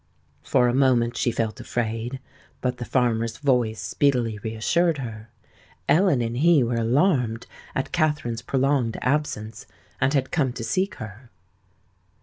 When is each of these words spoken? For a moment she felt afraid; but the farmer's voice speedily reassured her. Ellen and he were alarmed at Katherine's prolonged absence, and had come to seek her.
For 0.41 0.67
a 0.67 0.73
moment 0.73 1.15
she 1.15 1.31
felt 1.31 1.59
afraid; 1.59 2.19
but 2.59 2.77
the 2.77 2.85
farmer's 2.85 3.37
voice 3.37 3.79
speedily 3.79 4.39
reassured 4.39 4.97
her. 4.97 5.29
Ellen 5.87 6.23
and 6.23 6.37
he 6.37 6.63
were 6.63 6.73
alarmed 6.77 7.45
at 7.75 7.91
Katherine's 7.91 8.41
prolonged 8.41 8.97
absence, 9.03 9.67
and 9.99 10.15
had 10.15 10.31
come 10.31 10.53
to 10.53 10.63
seek 10.63 10.95
her. 10.95 11.29